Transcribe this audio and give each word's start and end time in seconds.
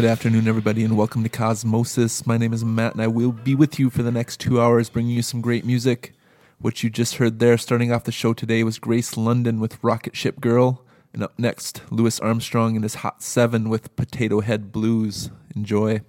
Good 0.00 0.08
afternoon, 0.08 0.48
everybody, 0.48 0.82
and 0.82 0.96
welcome 0.96 1.22
to 1.24 1.28
Cosmosis. 1.28 2.26
My 2.26 2.38
name 2.38 2.54
is 2.54 2.64
Matt, 2.64 2.94
and 2.94 3.02
I 3.02 3.06
will 3.06 3.32
be 3.32 3.54
with 3.54 3.78
you 3.78 3.90
for 3.90 4.02
the 4.02 4.10
next 4.10 4.40
two 4.40 4.58
hours, 4.58 4.88
bringing 4.88 5.14
you 5.14 5.20
some 5.20 5.42
great 5.42 5.66
music. 5.66 6.14
What 6.58 6.82
you 6.82 6.88
just 6.88 7.16
heard 7.16 7.38
there, 7.38 7.58
starting 7.58 7.92
off 7.92 8.04
the 8.04 8.10
show 8.10 8.32
today, 8.32 8.64
was 8.64 8.78
Grace 8.78 9.18
London 9.18 9.60
with 9.60 9.76
Rocket 9.84 10.16
Ship 10.16 10.40
Girl. 10.40 10.82
And 11.12 11.22
up 11.22 11.38
next, 11.38 11.82
Louis 11.90 12.18
Armstrong 12.18 12.76
and 12.76 12.82
his 12.82 12.94
Hot 12.94 13.22
Seven 13.22 13.68
with 13.68 13.94
Potato 13.94 14.40
Head 14.40 14.72
Blues. 14.72 15.28
Enjoy. 15.54 16.00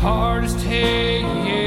Hardest 0.00 0.60
tale. 0.60 1.57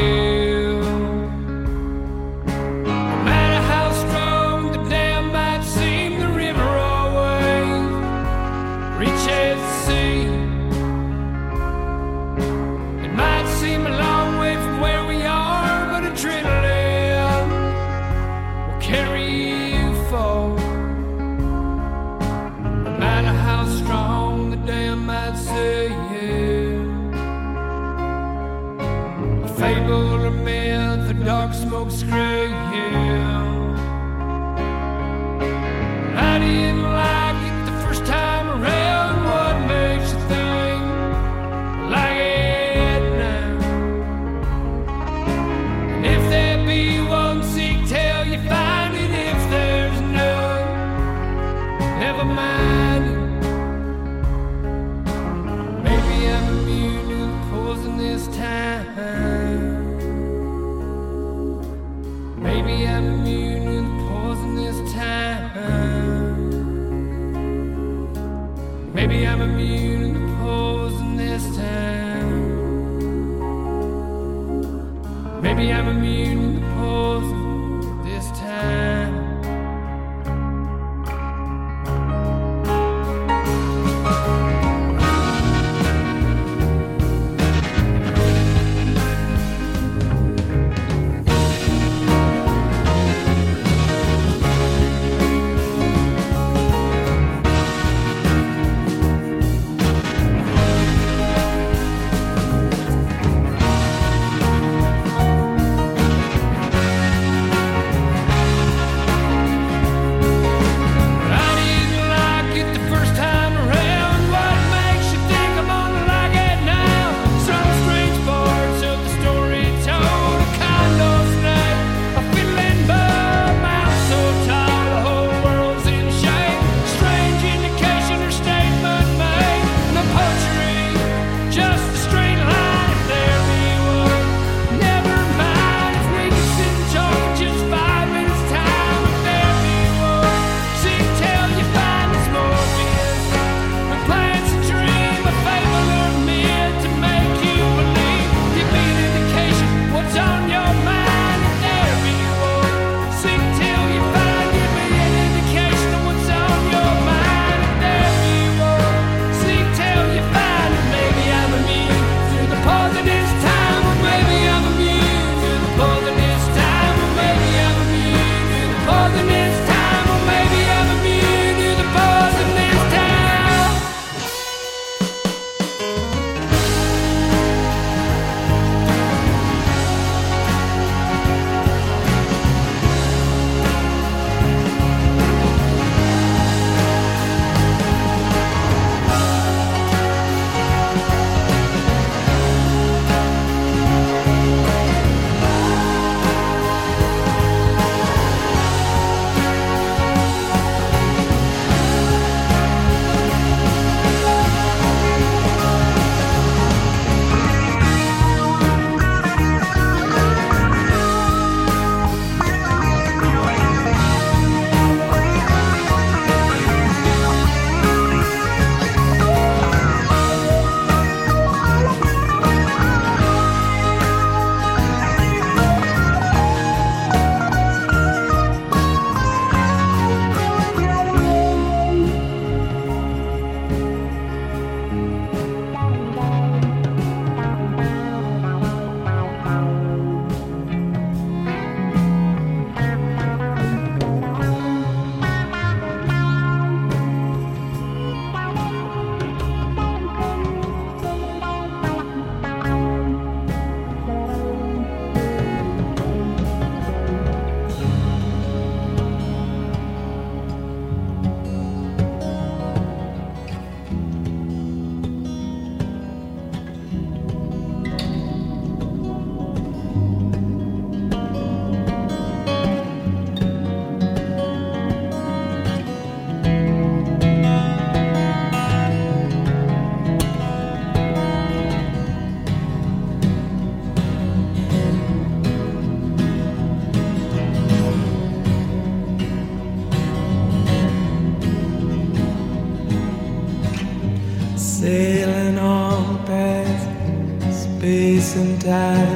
Space 298.61 299.10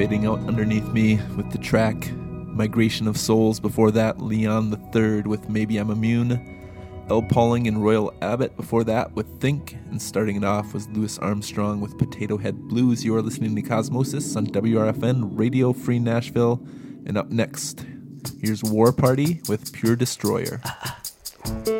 fading 0.00 0.24
out 0.24 0.38
underneath 0.48 0.88
me 0.94 1.16
with 1.36 1.50
the 1.50 1.58
track 1.58 2.10
Migration 2.14 3.06
of 3.06 3.18
Souls. 3.18 3.60
Before 3.60 3.90
that, 3.90 4.18
Leon 4.18 4.70
Third 4.92 5.26
with 5.26 5.50
Maybe 5.50 5.76
I'm 5.76 5.90
Immune. 5.90 7.04
L. 7.10 7.20
Pauling 7.20 7.66
and 7.66 7.84
Royal 7.84 8.14
Abbott 8.22 8.56
before 8.56 8.82
that 8.84 9.12
with 9.12 9.26
Think. 9.40 9.76
And 9.90 10.00
starting 10.00 10.36
it 10.36 10.42
off 10.42 10.72
was 10.72 10.88
Louis 10.88 11.18
Armstrong 11.18 11.82
with 11.82 11.98
Potato 11.98 12.38
Head 12.38 12.66
Blues. 12.66 13.04
You 13.04 13.14
are 13.14 13.20
listening 13.20 13.54
to 13.56 13.60
Cosmosis 13.60 14.38
on 14.38 14.46
WRFN 14.46 15.38
Radio 15.38 15.74
Free 15.74 15.98
Nashville. 15.98 16.66
And 17.04 17.18
up 17.18 17.28
next, 17.28 17.84
here's 18.40 18.64
War 18.64 18.94
Party 18.94 19.42
with 19.50 19.70
Pure 19.70 19.96
Destroyer. 19.96 20.62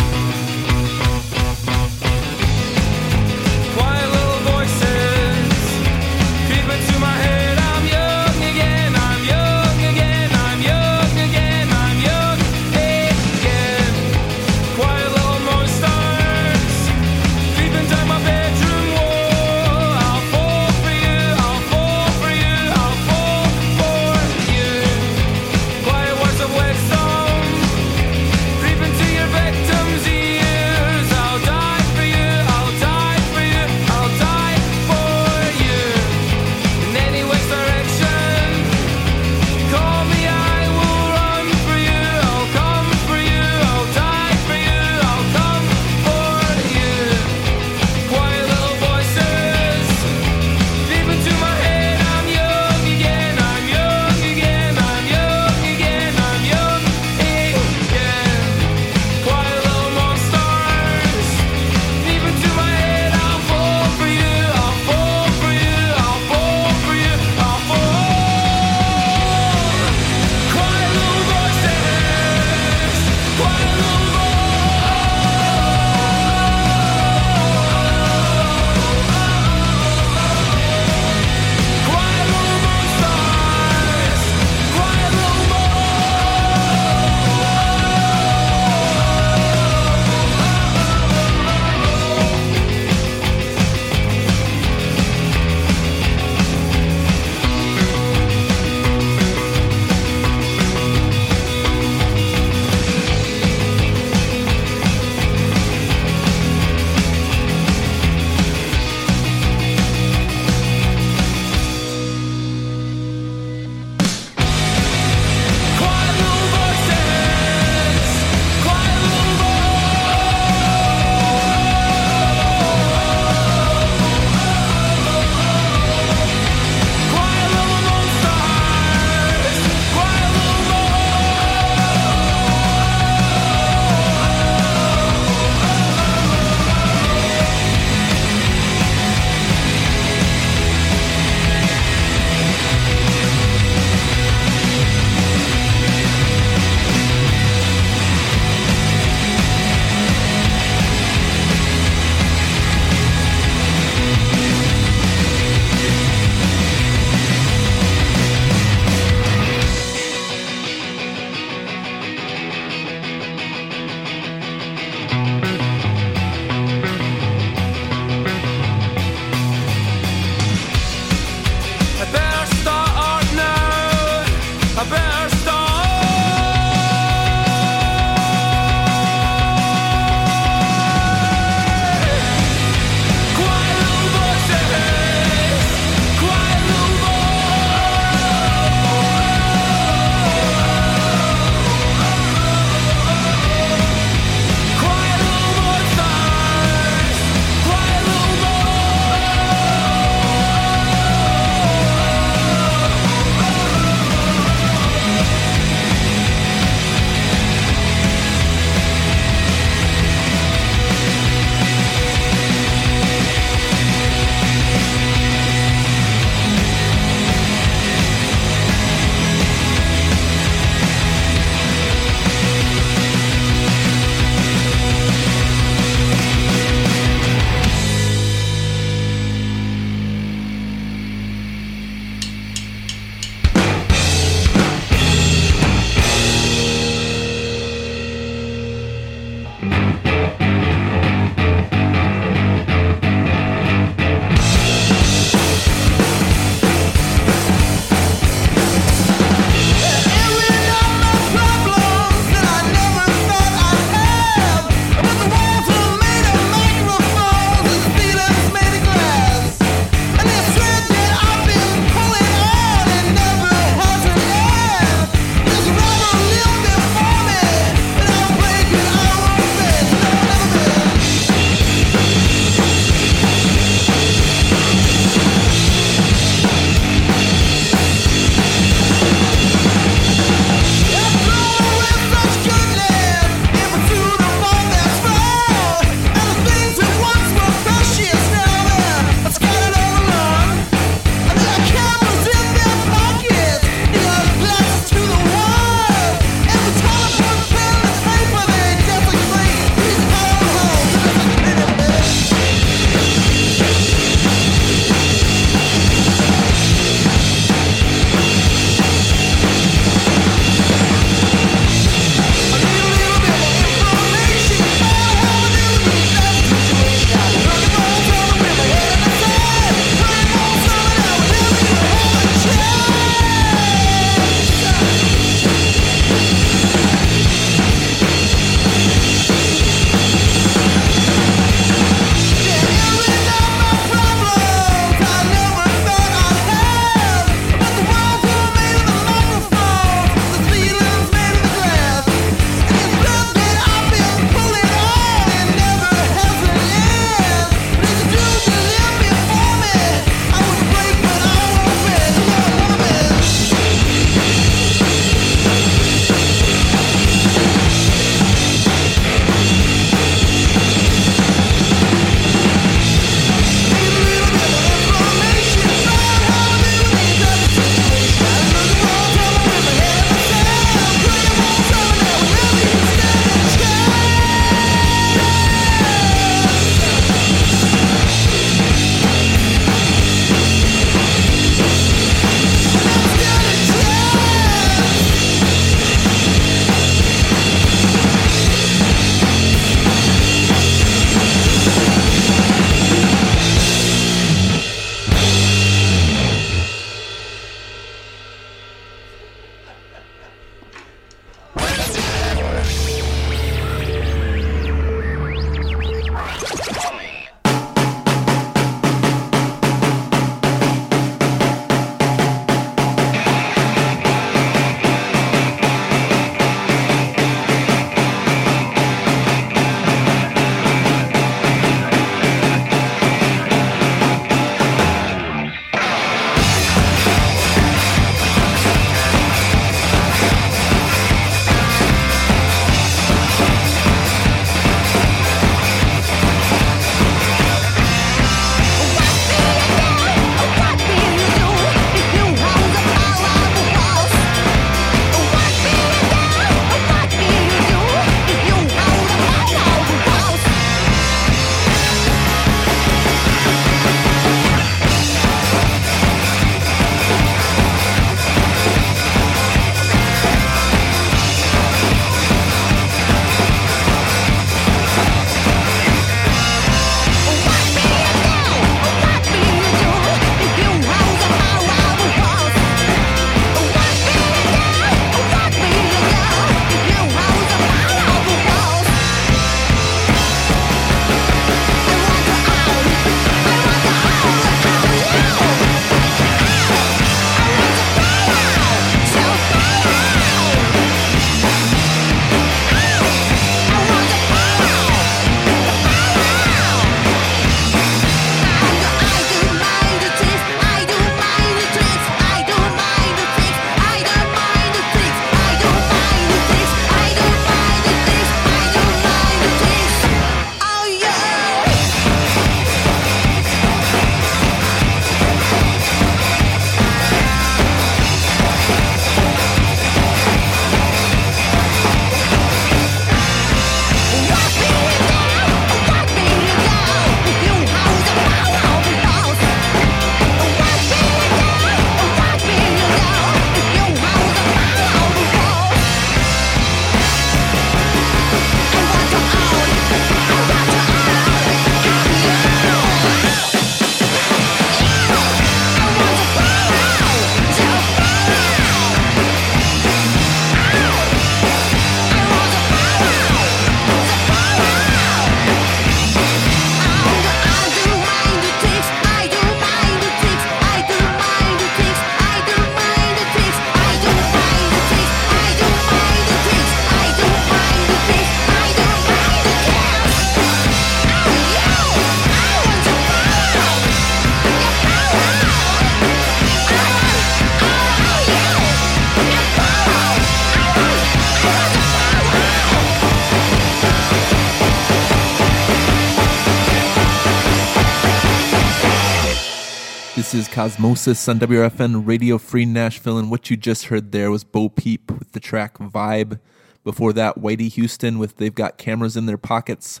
Cosmosis 590.64 591.28
on 591.28 591.38
WRFN 591.40 592.06
Radio 592.06 592.38
Free 592.38 592.64
Nashville, 592.64 593.18
and 593.18 593.30
what 593.30 593.50
you 593.50 593.56
just 593.56 593.88
heard 593.88 594.12
there 594.12 594.30
was 594.30 594.44
Bo 594.44 594.70
Peep 594.70 595.10
with 595.10 595.32
the 595.32 595.38
track 595.38 595.76
Vibe. 595.76 596.40
Before 596.84 597.12
that, 597.12 597.38
Whitey 597.38 597.70
Houston 597.72 598.18
with 598.18 598.38
They've 598.38 598.54
Got 598.54 598.78
Cameras 598.78 599.14
in 599.14 599.26
Their 599.26 599.36
Pockets. 599.36 600.00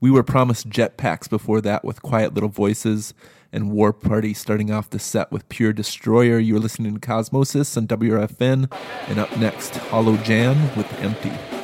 We 0.00 0.10
were 0.10 0.22
promised 0.22 0.70
jetpacks 0.70 1.28
before 1.28 1.60
that 1.60 1.84
with 1.84 2.00
Quiet 2.00 2.32
Little 2.32 2.48
Voices, 2.48 3.12
and 3.52 3.72
War 3.72 3.92
Party 3.92 4.32
starting 4.32 4.70
off 4.70 4.88
the 4.88 4.98
set 4.98 5.30
with 5.30 5.50
Pure 5.50 5.74
Destroyer. 5.74 6.38
You're 6.38 6.60
listening 6.60 6.94
to 6.94 7.06
Cosmosis 7.06 7.76
on 7.76 7.86
WRFN, 7.86 8.72
and 9.08 9.18
up 9.18 9.36
next, 9.36 9.76
Hollow 9.76 10.16
Jan 10.16 10.74
with 10.78 10.90
Empty. 10.94 11.63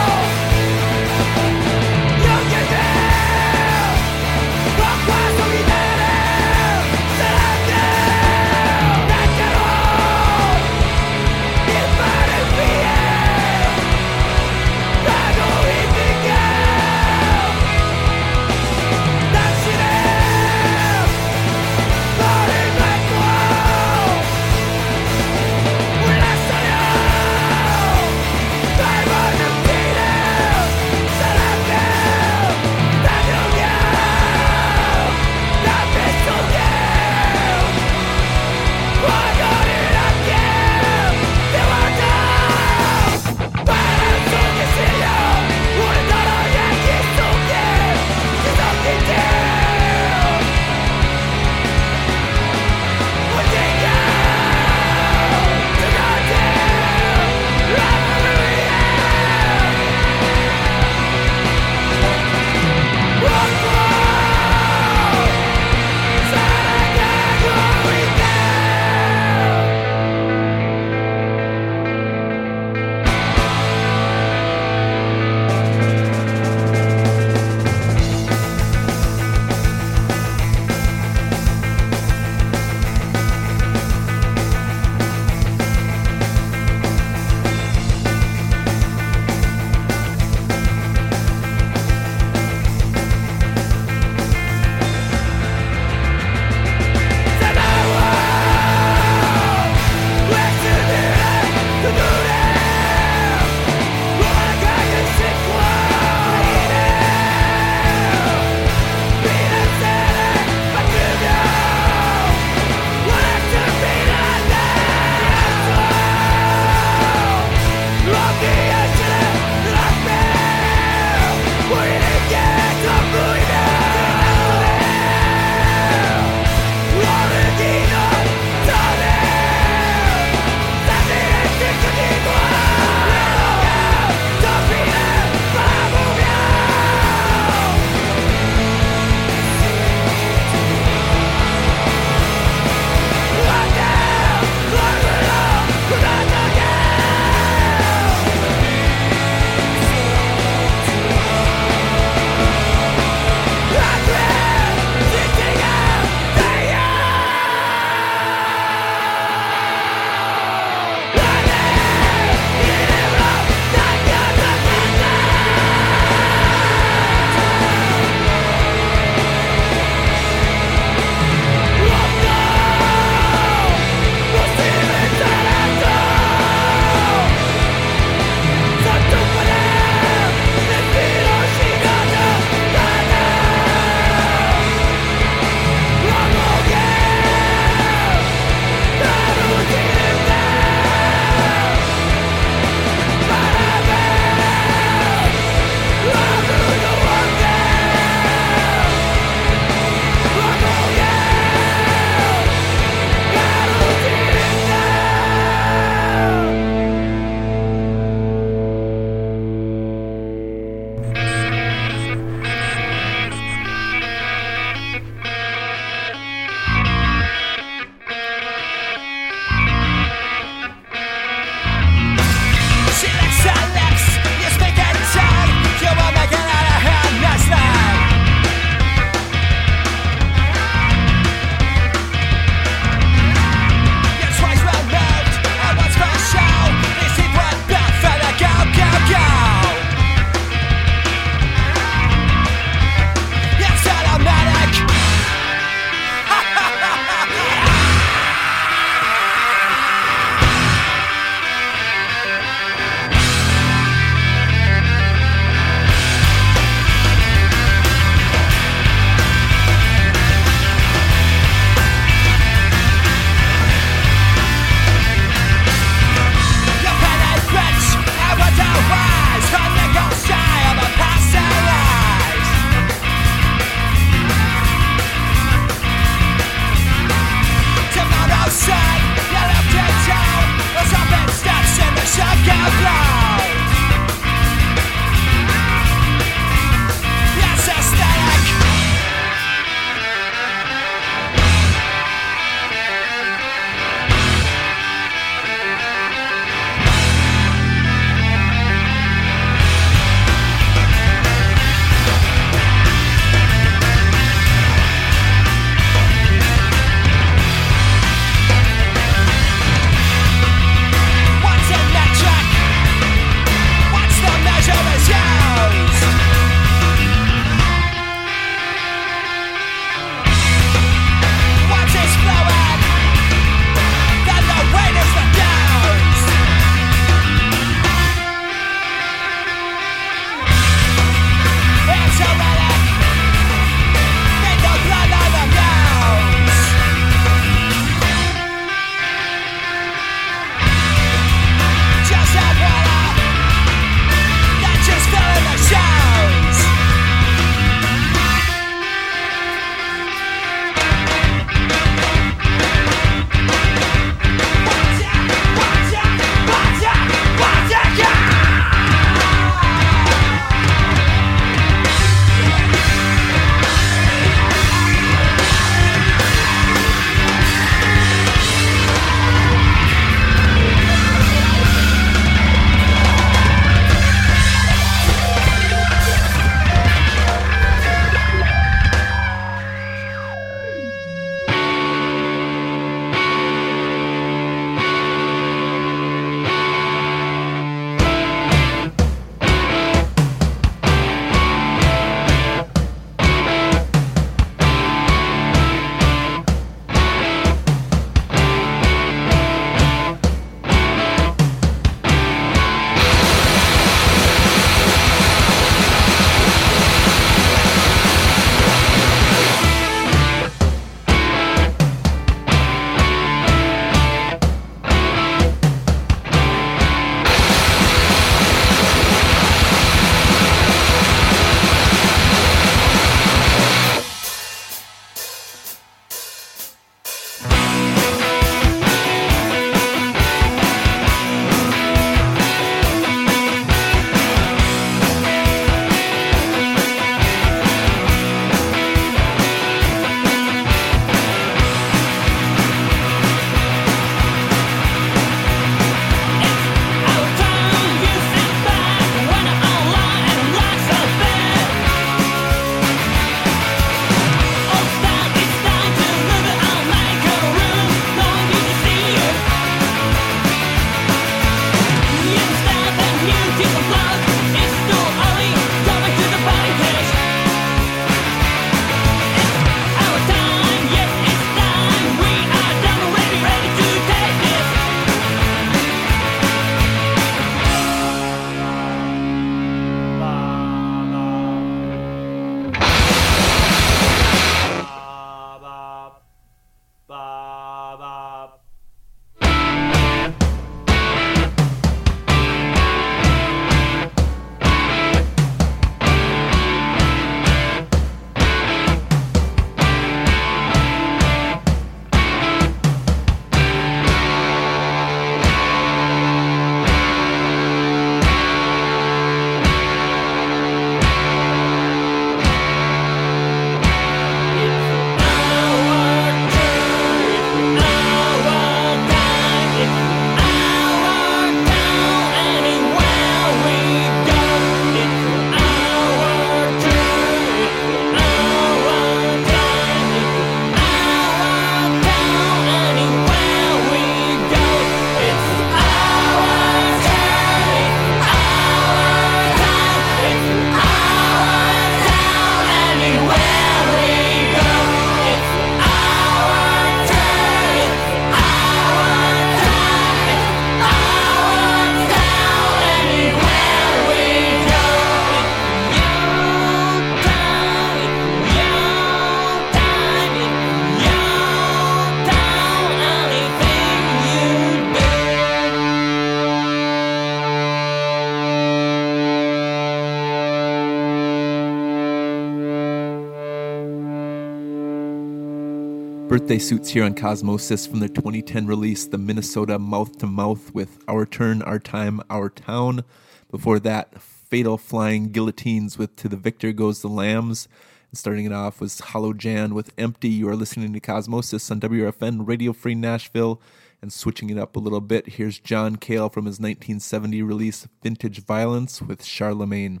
Birthday 576.46 576.58
suits 576.60 576.90
here 576.90 577.02
on 577.02 577.12
Cosmosis 577.12 577.88
from 577.88 577.98
their 577.98 578.08
2010 578.08 578.68
release, 578.68 579.04
the 579.04 579.18
Minnesota 579.18 579.80
Mouth 579.80 580.16
to 580.18 580.28
Mouth, 580.28 580.72
with 580.72 581.02
Our 581.08 581.26
Turn, 581.26 581.60
Our 581.62 581.80
Time, 581.80 582.20
Our 582.30 582.48
Town. 582.48 583.02
Before 583.50 583.80
that, 583.80 584.22
Fatal 584.22 584.78
Flying 584.78 585.32
Guillotines 585.32 585.98
with 585.98 586.14
To 586.14 586.28
the 586.28 586.36
Victor 586.36 586.70
Goes 586.72 587.02
the 587.02 587.08
Lambs. 587.08 587.66
And 588.12 588.16
starting 588.16 588.44
it 588.44 588.52
off 588.52 588.80
was 588.80 589.00
Hollow 589.00 589.32
Jan 589.32 589.74
with 589.74 589.92
Empty. 589.98 590.28
You 590.28 590.48
are 590.48 590.54
listening 590.54 590.92
to 590.92 591.00
Cosmosis 591.00 591.68
on 591.68 591.80
WRFN 591.80 592.46
Radio 592.46 592.72
Free 592.72 592.94
Nashville. 592.94 593.60
And 594.00 594.12
switching 594.12 594.48
it 594.48 594.56
up 594.56 594.76
a 594.76 594.78
little 594.78 595.00
bit, 595.00 595.30
here's 595.30 595.58
John 595.58 595.96
Cale 595.96 596.28
from 596.28 596.46
his 596.46 596.60
1970 596.60 597.42
release 597.42 597.88
Vintage 598.04 598.44
Violence 598.44 599.02
with 599.02 599.24
Charlemagne. 599.24 600.00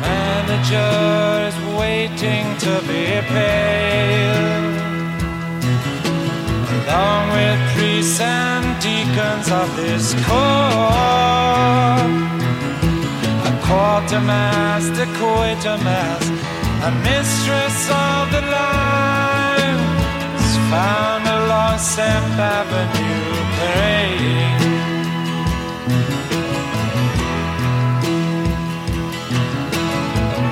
Manager 0.00 1.48
is 1.48 1.56
waiting 1.76 2.44
to 2.58 2.72
be 2.86 3.04
paid. 3.34 4.74
Along 6.70 7.24
with 7.32 7.58
priests 7.74 8.20
and 8.20 8.64
deacons 8.80 9.48
of 9.50 9.68
this 9.76 10.14
court, 10.26 12.10
a 13.42 13.52
quartermaster, 13.66 15.08
quatermass, 15.18 16.24
a 16.88 16.90
mistress 17.02 17.78
of 17.90 18.30
the 18.30 18.42
line, 18.56 19.80
is 20.38 20.56
found 20.70 21.35
St. 21.78 22.38
Avenue 22.38 23.34
praying. 23.58 24.56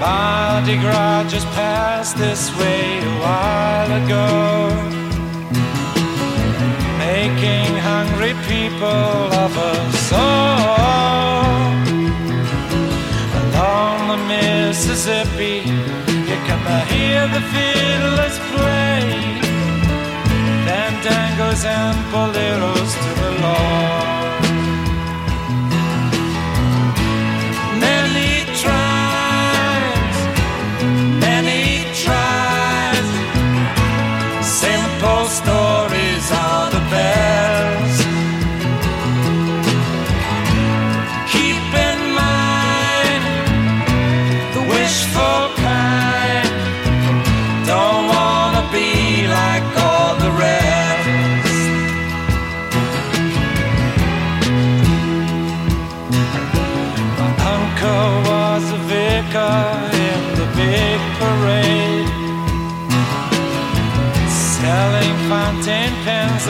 Mardi 0.01 0.77
Gras 0.77 1.25
just 1.31 1.47
passed 1.49 2.17
this 2.19 2.55
way 2.59 2.99
a 2.99 3.15
while 3.25 3.91
ago, 4.05 4.27
making 6.99 7.75
hungry 7.91 8.35
people 8.47 9.33
of 9.45 9.57
us 9.57 10.13
all. 10.13 11.73
Along 13.41 14.09
the 14.09 14.19
Mississippi, 14.29 15.63
you 16.29 16.39
can 16.47 16.61
hear 16.93 17.27
the 17.29 17.43
fiddlers 17.53 18.39
play, 18.53 19.44
fandangos 21.05 21.65
and 21.65 21.99
boleros 22.13 22.93
to 22.95 23.21
the 23.21 23.31
Lord. 23.43 24.24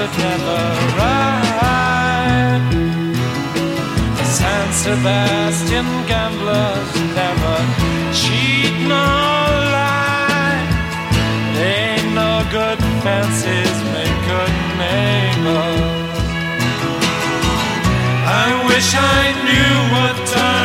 That 0.05 0.19
never 0.29 0.61
ride. 1.01 2.65
The 4.19 4.27
San 4.39 4.67
Sebastian 4.85 5.89
gamblers 6.11 6.91
never 7.21 7.57
cheat 8.13 8.75
nor 8.91 9.49
lie. 9.75 10.61
They 11.57 11.75
ain't 11.97 12.13
no 12.15 12.33
good 12.51 12.81
fancies 13.05 13.77
make 13.95 14.19
good 14.29 14.55
neighbors. 14.83 16.17
I 18.43 18.49
wish 18.69 18.89
I 18.95 19.23
knew 19.47 19.75
what 19.95 20.17
time 20.29 20.64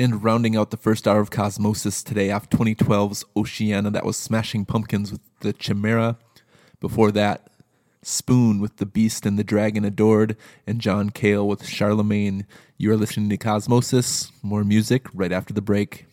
And 0.00 0.24
rounding 0.24 0.56
out 0.56 0.70
the 0.70 0.78
first 0.78 1.06
hour 1.06 1.20
of 1.20 1.28
Cosmosis 1.28 2.02
today 2.02 2.30
off 2.30 2.48
2012's 2.48 3.22
Oceania, 3.36 3.90
that 3.90 4.06
was 4.06 4.16
Smashing 4.16 4.64
Pumpkins 4.64 5.12
with 5.12 5.20
the 5.40 5.52
Chimera. 5.52 6.16
Before 6.80 7.12
that, 7.12 7.50
Spoon 8.02 8.60
with 8.62 8.78
The 8.78 8.86
Beast 8.86 9.26
and 9.26 9.38
the 9.38 9.44
Dragon 9.44 9.84
Adored, 9.84 10.38
and 10.66 10.80
John 10.80 11.10
Cale 11.10 11.46
with 11.46 11.66
Charlemagne. 11.66 12.46
You 12.78 12.92
are 12.92 12.96
listening 12.96 13.28
to 13.28 13.36
Cosmosis. 13.36 14.32
More 14.42 14.64
music 14.64 15.06
right 15.12 15.32
after 15.32 15.52
the 15.52 15.60
break. 15.60 16.06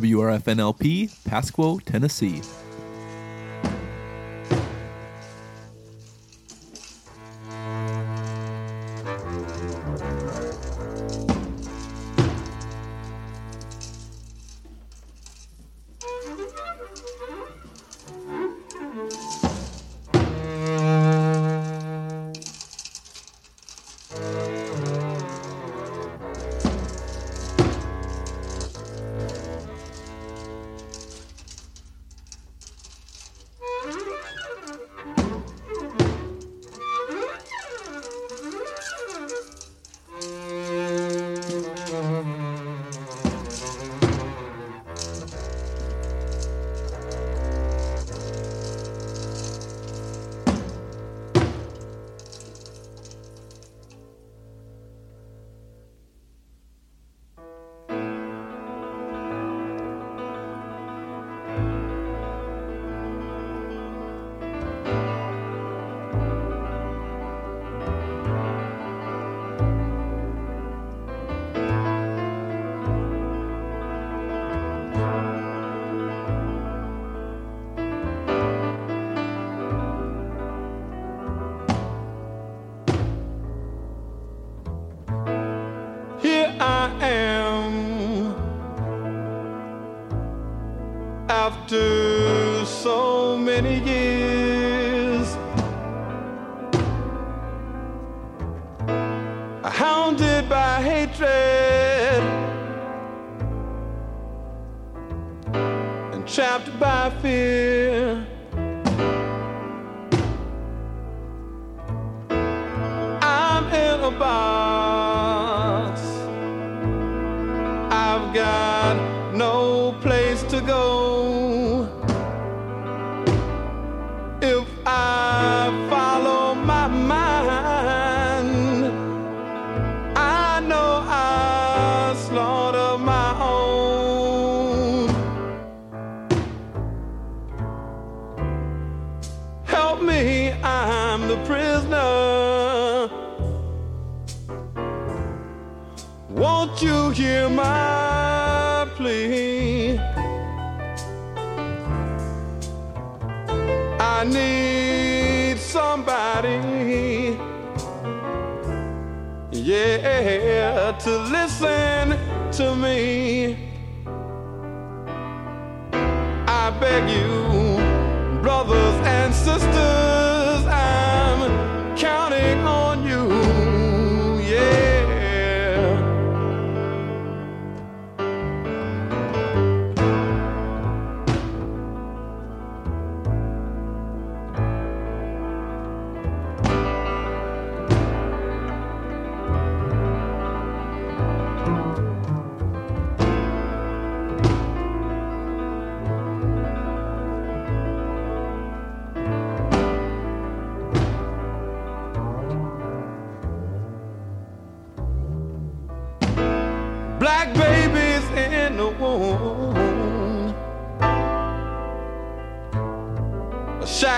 WRFNLP, 0.00 1.10
Pasquo, 1.28 1.80
Tennessee. 1.84 2.65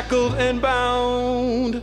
shackled 0.08 0.34
and 0.34 0.60
bound. 0.60 1.82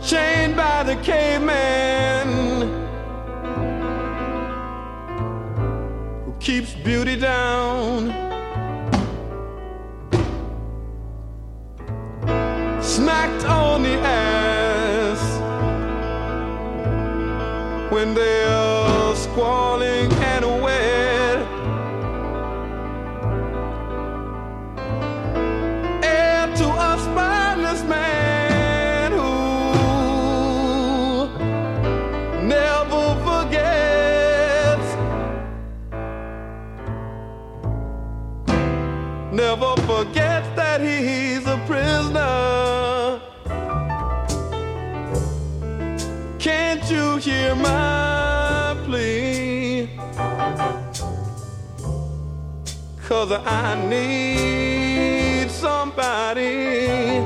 Chained 0.00 0.56
by 0.56 0.82
the 0.82 0.96
caveman 1.02 2.28
who 6.24 6.32
keeps 6.38 6.74
beauty 6.74 7.18
down. 7.18 8.12
Smacked 12.82 13.44
on 13.46 13.82
the 13.82 13.94
ass 14.00 15.20
when 17.90 18.14
they 18.14 18.55
I 53.32 53.74
need 53.88 55.50
somebody, 55.50 57.18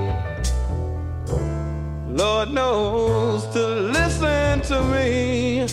Lord 2.09 2.51
knows, 2.51 3.47
to 3.53 3.67
listen 3.67 4.63
to 4.63 4.83
me. 4.85 5.67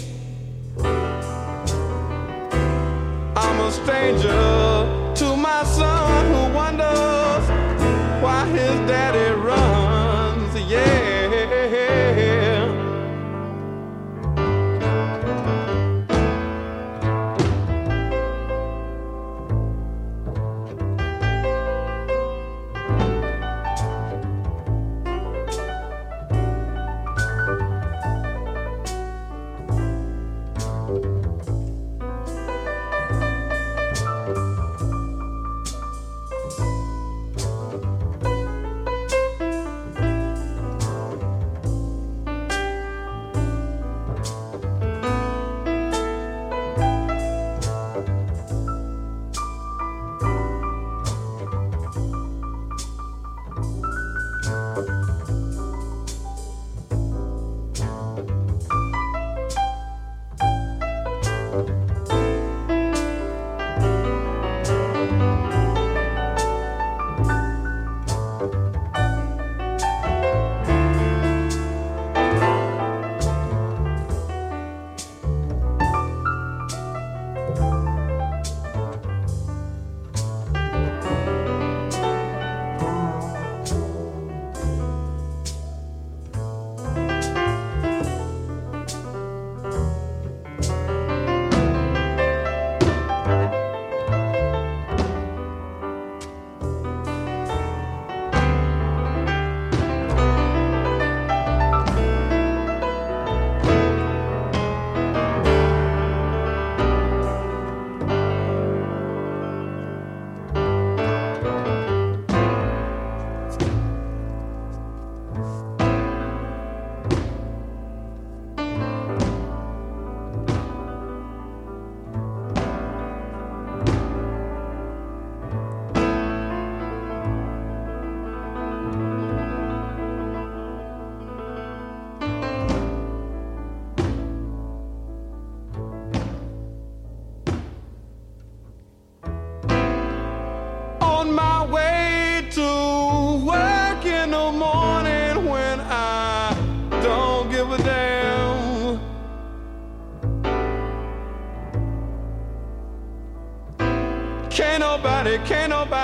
I'm 3.35 3.59
a 3.61 3.71
stranger. 3.71 4.66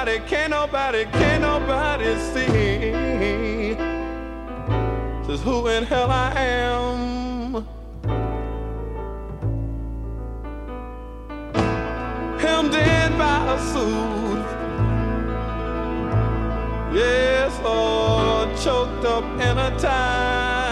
Nobody, 0.06 0.20
can't 0.28 0.49
nobody, 0.51 1.06
can't 1.06 1.41
nobody 1.41 2.16
see 2.34 3.74
just 5.26 5.43
who 5.43 5.68
in 5.68 5.86
hell 5.86 6.12
I 6.12 6.34
am. 6.36 7.66
Hemmed 12.39 12.74
in 12.74 13.18
by 13.18 13.54
a 13.54 13.60
suit. 13.72 14.45
Yes, 16.93 17.58
or 17.60 18.54
choked 18.62 19.06
up 19.06 19.24
in 19.39 19.58
a 19.58 19.80
tie. 19.80 20.62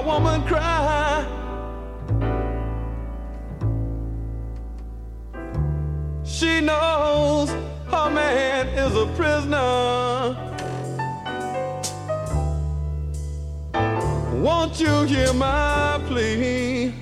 My 0.00 0.06
woman 0.06 0.42
cry. 0.46 1.26
She 6.24 6.62
knows 6.62 7.50
her 7.90 8.10
man 8.10 8.68
is 8.68 8.96
a 8.96 9.06
prisoner. 9.14 10.36
Won't 14.42 14.80
you 14.80 15.02
hear 15.02 15.34
my 15.34 16.00
plea? 16.06 16.94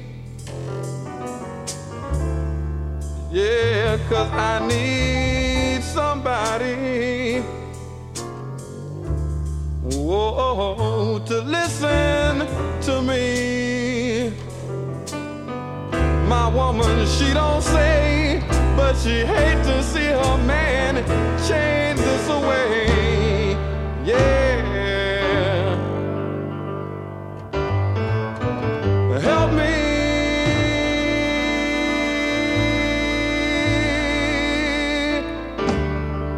Yeah, 3.30 3.99
cause 4.09 4.30
I 4.32 4.66
need 4.66 5.84
somebody. 5.84 7.42
Whoa, 9.84 11.20
to 11.26 11.40
listen 11.42 12.67
to 12.89 13.03
me. 13.03 14.32
My 16.26 16.49
woman, 16.49 17.07
she 17.07 17.34
don't 17.34 17.61
say, 17.61 18.43
but 18.76 18.97
she 18.97 19.26
hate 19.26 19.62
to 19.64 19.82
see 19.82 20.11
her 20.20 20.39
man 20.47 20.95
change 21.47 22.01
this 22.01 22.28
away. 22.30 23.57
Yeah. 24.07 24.57
Help 29.20 29.51
me. 29.53 29.74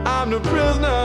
I'm 0.05 0.31
the 0.31 0.40
prisoner. 0.40 0.99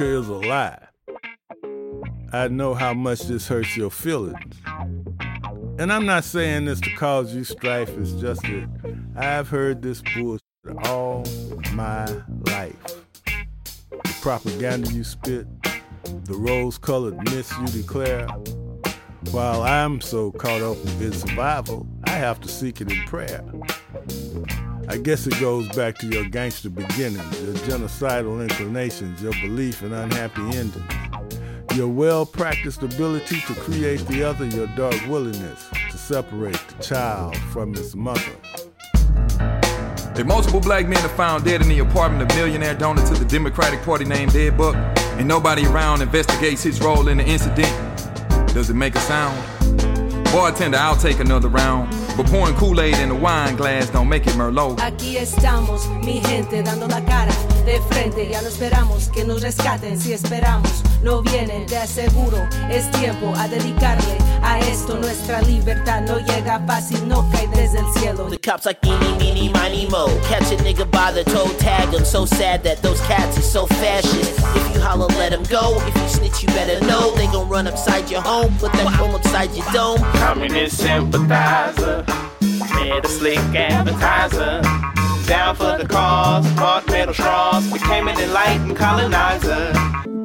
America 0.00 0.20
is 0.20 0.28
a 0.28 0.48
lie. 0.48 0.88
I 2.32 2.48
know 2.48 2.74
how 2.74 2.94
much 2.94 3.22
this 3.22 3.48
hurts 3.48 3.76
your 3.76 3.90
feelings. 3.90 4.56
And 5.78 5.92
I'm 5.92 6.06
not 6.06 6.24
saying 6.24 6.66
this 6.66 6.80
to 6.80 6.94
cause 6.94 7.34
you 7.34 7.44
strife, 7.44 7.88
it's 7.98 8.12
just 8.12 8.42
that 8.42 8.68
I've 9.16 9.48
heard 9.48 9.82
this 9.82 10.02
bullshit 10.14 10.42
all 10.84 11.24
my 11.72 12.04
life. 12.46 12.76
The 13.24 14.16
propaganda 14.20 14.92
you 14.92 15.04
spit, 15.04 15.46
the 16.24 16.34
rose 16.34 16.78
colored 16.78 17.16
myths 17.30 17.52
you 17.58 17.66
declare. 17.66 18.26
While 19.30 19.62
I'm 19.62 20.00
so 20.00 20.30
caught 20.32 20.62
up 20.62 20.76
in 21.00 21.12
survival, 21.12 21.88
I 22.04 22.10
have 22.10 22.40
to 22.42 22.48
seek 22.48 22.80
it 22.80 22.90
in 22.90 23.04
prayer. 23.06 23.44
I 24.90 24.96
guess 24.96 25.26
it 25.26 25.38
goes 25.38 25.68
back 25.76 25.98
to 25.98 26.06
your 26.06 26.24
gangster 26.24 26.70
beginnings, 26.70 27.42
your 27.42 27.54
genocidal 27.66 28.40
inclinations, 28.40 29.22
your 29.22 29.32
belief 29.32 29.82
in 29.82 29.92
unhappy 29.92 30.40
endings, 30.56 31.76
your 31.76 31.88
well 31.88 32.24
practiced 32.24 32.82
ability 32.82 33.42
to 33.42 33.54
create 33.54 34.00
the 34.06 34.22
other, 34.22 34.46
your 34.46 34.66
dark 34.68 34.96
willingness 35.06 35.68
to 35.90 35.98
separate 35.98 36.58
the 36.68 36.82
child 36.82 37.36
from 37.52 37.74
its 37.74 37.94
mother. 37.94 38.32
If 40.16 40.24
multiple 40.24 40.60
black 40.60 40.88
men 40.88 41.04
are 41.04 41.16
found 41.16 41.44
dead 41.44 41.60
in 41.60 41.68
the 41.68 41.80
apartment 41.80 42.22
of 42.22 42.34
millionaire 42.36 42.74
donor 42.74 43.06
to 43.06 43.14
the 43.14 43.26
Democratic 43.26 43.82
Party 43.82 44.06
named 44.06 44.34
Ed 44.34 44.56
Buck, 44.56 44.74
and 45.18 45.28
nobody 45.28 45.66
around 45.66 46.00
investigates 46.00 46.62
his 46.62 46.80
role 46.80 47.08
in 47.08 47.18
the 47.18 47.24
incident, 47.24 47.68
does 48.54 48.70
it 48.70 48.74
make 48.74 48.94
a 48.94 49.00
sound? 49.00 49.36
Bartender, 50.32 50.78
I'll 50.78 50.96
take 50.96 51.20
another 51.20 51.48
round. 51.48 52.07
But 52.18 52.26
pouring 52.26 52.56
Kool-Aid 52.56 52.98
in 52.98 53.10
a 53.10 53.14
wine 53.14 53.54
glass 53.54 53.90
don't 53.90 54.08
make 54.08 54.26
it 54.26 54.34
Merlot. 54.36 54.80
Aquí 54.80 55.16
estamos, 55.16 55.88
mi 56.04 56.20
gente, 56.20 56.64
dando 56.64 56.88
la 56.88 57.00
cara 57.04 57.32
de 57.68 57.80
frente. 57.82 58.28
Ya 58.28 58.40
no 58.40 58.48
esperamos 58.48 59.08
que 59.10 59.24
nos 59.24 59.42
rescaten. 59.42 60.00
Si 60.00 60.12
esperamos, 60.12 60.82
no 61.02 61.22
vienen, 61.22 61.66
te 61.66 61.76
aseguro. 61.76 62.38
Es 62.70 62.90
tiempo 62.90 63.32
a 63.36 63.46
dedicarle 63.46 64.16
a 64.42 64.58
esto. 64.60 64.96
Nuestra 64.96 65.42
libertad 65.42 66.00
no 66.02 66.18
llega 66.18 66.60
fácil, 66.66 67.06
no 67.06 67.28
cae 67.30 67.46
desde 67.48 67.78
el 67.80 67.92
cielo. 67.94 68.28
The 68.30 68.38
cops 68.38 68.64
like 68.64 68.80
eeny, 68.84 69.16
meeny, 69.18 69.48
miny, 69.50 69.86
mo. 69.86 70.06
Catch 70.28 70.52
a 70.52 70.56
nigga 70.64 70.90
by 70.90 71.12
the 71.12 71.24
toe, 71.24 71.50
tag 71.58 71.92
him. 71.92 72.04
So 72.04 72.24
sad 72.24 72.62
that 72.64 72.82
those 72.82 73.00
cats 73.02 73.36
are 73.36 73.42
so 73.42 73.66
fascist. 73.66 74.38
If 74.56 74.74
you 74.74 74.80
holler, 74.80 75.08
let 75.18 75.32
him 75.32 75.44
go. 75.44 75.76
If 75.86 75.94
you 75.94 76.08
snitch, 76.08 76.42
you 76.42 76.48
better 76.48 76.80
know. 76.86 77.14
They 77.16 77.26
gon' 77.26 77.48
run 77.48 77.66
upside 77.66 78.10
your 78.10 78.22
home, 78.22 78.56
put 78.58 78.72
that 78.72 78.92
chrome 78.94 79.14
upside 79.14 79.50
your 79.54 79.66
dome. 79.72 80.00
Communist 80.14 80.78
sympathizer, 80.78 82.04
made 82.74 83.04
a 83.04 83.08
slick 83.08 83.38
advertiser. 83.54 84.62
Down 85.28 85.56
for 85.56 85.76
the 85.76 85.86
cause, 85.86 86.50
bought 86.54 86.86
metal 86.86 87.12
straws, 87.12 87.70
became 87.70 88.08
an 88.08 88.18
enlightened 88.18 88.74
colonizer. 88.78 90.17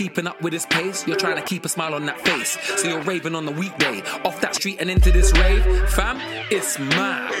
Keeping 0.00 0.26
up 0.26 0.40
with 0.40 0.50
his 0.50 0.64
pace, 0.64 1.06
you're 1.06 1.14
trying 1.14 1.36
to 1.36 1.42
keep 1.42 1.62
a 1.66 1.68
smile 1.68 1.92
on 1.92 2.06
that 2.06 2.18
face. 2.22 2.56
So 2.80 2.88
you're 2.88 3.02
raving 3.02 3.34
on 3.34 3.44
the 3.44 3.52
weekday. 3.52 4.00
Off 4.24 4.40
that 4.40 4.54
street 4.54 4.78
and 4.80 4.90
into 4.90 5.10
this 5.10 5.30
rave. 5.38 5.62
Fam, 5.90 6.16
it's 6.50 6.78
mad. 6.78 7.34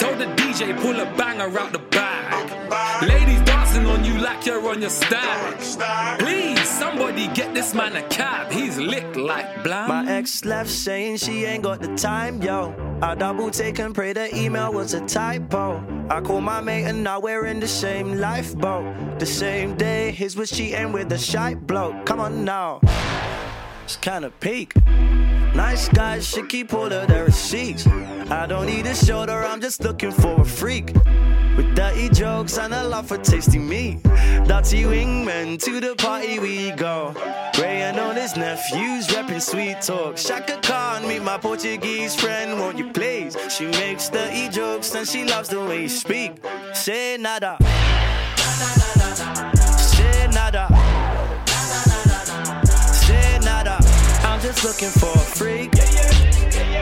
Tell 0.00 0.16
the 0.16 0.24
DJ, 0.24 0.74
pull 0.80 0.98
a 0.98 1.04
banger 1.16 1.58
out 1.58 1.70
the 1.70 1.80
bag. 1.80 3.02
Ladies 3.06 3.41
like 4.22 4.46
you're 4.46 4.66
on 4.68 4.80
your 4.80 4.90
stag. 4.90 5.58
Please, 6.18 6.68
somebody 6.68 7.26
get 7.28 7.52
this 7.54 7.74
man 7.74 7.96
a 7.96 8.02
cab. 8.08 8.50
He's 8.52 8.78
licked 8.78 9.16
like 9.16 9.64
blind. 9.64 9.88
My 9.88 10.10
ex 10.10 10.44
left 10.44 10.70
saying 10.70 11.16
she 11.18 11.44
ain't 11.44 11.64
got 11.64 11.80
the 11.80 11.94
time, 11.96 12.40
yo. 12.40 12.74
I 13.02 13.14
double 13.16 13.50
take 13.50 13.80
and 13.80 13.94
pray 13.94 14.12
the 14.12 14.34
email 14.34 14.72
was 14.72 14.94
a 14.94 15.04
typo. 15.06 15.84
I 16.08 16.20
call 16.20 16.40
my 16.40 16.60
mate 16.60 16.84
and 16.84 17.02
now 17.02 17.18
we're 17.20 17.46
in 17.46 17.58
the 17.58 17.68
same 17.68 18.18
lifeboat. 18.18 19.18
The 19.18 19.26
same 19.26 19.76
day, 19.76 20.12
his 20.12 20.36
was 20.36 20.50
cheating 20.50 20.92
with 20.92 21.10
a 21.12 21.18
shy 21.18 21.54
bloke. 21.54 22.06
Come 22.06 22.20
on 22.20 22.44
now. 22.44 22.80
It's 23.84 23.96
kinda 23.96 24.30
peak. 24.40 24.72
Nice 25.54 25.88
guys 25.88 26.26
should 26.26 26.48
keep 26.48 26.72
all 26.72 26.90
of 26.90 27.08
their 27.08 27.26
receipts. 27.26 27.86
I 28.30 28.46
don't 28.46 28.66
need 28.66 28.86
a 28.86 28.94
shoulder, 28.94 29.44
I'm 29.44 29.60
just 29.60 29.82
looking 29.82 30.10
for 30.10 30.40
a 30.40 30.44
freak. 30.44 30.94
With 31.56 31.74
dirty 31.76 32.08
jokes 32.08 32.56
and 32.56 32.72
a 32.72 32.82
love 32.84 33.08
for 33.08 33.18
tasty 33.18 33.58
meat. 33.58 34.02
Dirty 34.02 34.84
wingmen 34.84 35.62
to 35.62 35.80
the 35.80 35.94
party 35.96 36.38
we 36.38 36.70
go. 36.70 37.14
Ray 37.58 37.82
and 37.82 38.00
all 38.00 38.12
his 38.12 38.34
nephews 38.36 39.08
repping 39.08 39.42
sweet 39.42 39.82
talk. 39.82 40.16
Shaka 40.16 40.58
Khan, 40.62 41.06
meet 41.06 41.22
my 41.22 41.36
Portuguese 41.36 42.14
friend, 42.14 42.58
won't 42.58 42.78
you 42.78 42.90
please? 42.90 43.36
She 43.50 43.66
makes 43.66 44.08
dirty 44.08 44.48
jokes 44.48 44.94
and 44.94 45.06
she 45.06 45.24
loves 45.24 45.50
the 45.50 45.60
way 45.60 45.82
you 45.82 45.88
speak. 45.90 46.42
Say 46.72 47.18
nada. 47.20 47.58
Say 49.78 50.28
nada. 50.28 50.91
Just 54.42 54.64
looking 54.64 54.88
for 54.88 55.14
a 55.14 55.24
freak. 55.38 55.72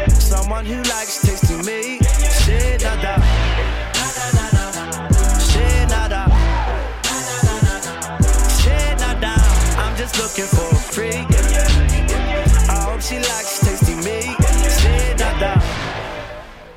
Someone 0.09 0.65
who 0.65 0.77
likes 0.77 1.21
tasting 1.21 1.59
me. 1.59 1.99
Say 2.01 2.79
nada. 2.81 3.21
Say 5.39 5.87
nada. 5.93 6.23
Say 8.63 8.95
nada. 8.99 9.35
I'm 9.77 9.95
just 9.97 10.17
looking 10.17 10.47
for 10.47 10.75
a 10.75 10.81
freak. 10.95 11.27
I 12.71 12.81
hope 12.87 13.03
she 13.03 13.17
likes 13.17 13.61
tasting 13.61 13.99
me. 13.99 14.23
Say 14.81 15.15
nada. 15.19 15.63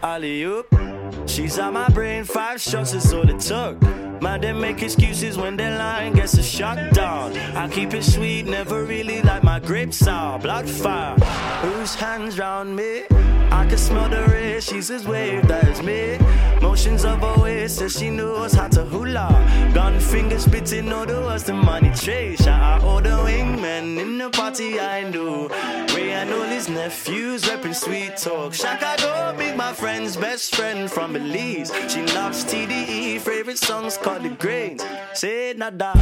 Alley 0.04 0.44
oop. 0.44 0.93
She's 1.34 1.58
on 1.58 1.74
my 1.74 1.90
brain, 1.90 2.26
five 2.26 2.62
shots 2.62 2.94
is 2.94 3.12
all 3.12 3.28
it 3.28 3.40
took. 3.40 3.82
Man, 4.22 4.42
they 4.42 4.54
make 4.54 4.84
excuses 4.84 5.36
when 5.36 5.58
their 5.58 5.76
line 5.80 6.14
gets 6.14 6.36
a 6.36 6.44
shut 6.44 6.94
down. 6.94 7.36
I 7.58 7.68
keep 7.70 7.96
it 7.96 8.04
sweet, 8.04 8.46
never 8.46 8.84
really 8.84 9.20
like 9.24 9.42
my 9.42 9.60
grapes 9.60 9.98
sour. 9.98 10.38
Blood 10.38 10.70
fire, 10.70 11.16
whose 11.64 11.96
hands 11.96 12.38
round 12.38 12.76
me? 12.76 13.06
I 13.52 13.66
can 13.66 13.80
smell 13.80 14.10
the 14.10 14.22
red, 14.28 14.64
she's 14.64 14.90
his 14.90 15.08
wave, 15.08 15.48
that 15.48 15.68
is 15.68 15.82
me. 15.82 16.20
Motions 16.62 17.04
of 17.04 17.22
a 17.24 17.42
way, 17.42 17.68
says 17.68 17.98
she 17.98 18.10
knows 18.10 18.54
how 18.54 18.68
to 18.68 18.84
hula. 18.84 19.28
Gun 19.74 20.00
fingers 20.00 20.44
spitting 20.44 20.92
all 20.94 21.06
the 21.06 21.20
words 21.22 21.44
the 21.44 21.54
money 21.54 21.92
trace. 21.96 22.44
Shout 22.44 22.62
out 22.62 22.84
all 22.84 23.02
the 23.02 23.10
wingmen 23.10 24.00
in 24.00 24.18
the 24.18 24.30
party 24.30 24.80
I 24.80 25.10
knew. 25.10 25.50
Ray 25.94 26.14
and 26.14 26.32
all 26.32 26.44
his 26.44 26.68
nephews 26.70 27.44
repping 27.44 27.76
sweet 27.76 28.18
talk. 28.18 28.54
Shaka 28.54 28.96
go, 29.02 29.36
big 29.38 29.56
my 29.56 29.74
friend's 29.74 30.18
best 30.18 30.56
friend 30.56 30.90
from 30.90 31.16
Belize. 31.24 31.72
She 31.88 32.02
loves 32.14 32.44
TDE, 32.44 33.20
favorite 33.22 33.58
songs 33.58 33.98
called 33.98 34.24
The 34.24 34.30
Grains. 34.30 34.84
Say 35.14 35.54
nada. 35.56 35.94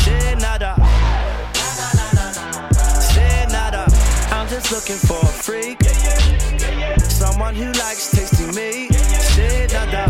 Say 0.00 0.34
nada. 0.36 0.72
Say 3.12 3.46
nada. 3.52 3.84
I'm 4.32 4.48
just 4.48 4.72
looking 4.72 4.96
for 4.96 5.20
a 5.20 5.32
freak. 5.44 5.78
Someone 7.02 7.54
who 7.54 7.66
likes 7.72 8.10
tasting 8.12 8.54
me. 8.54 8.88
Say 8.88 9.66
nada. 9.74 10.04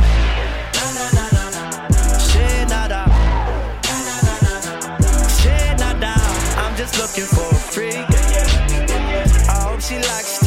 Say 2.31 2.67
nada. 2.71 3.03
Say 5.41 5.75
nada. 5.77 6.15
I'm 6.63 6.77
just 6.77 6.95
looking 7.01 7.27
for 7.35 7.49
a 7.51 7.59
freak. 7.75 8.07
I 9.49 9.59
hope 9.67 9.81
she 9.81 9.97
likes 9.97 10.46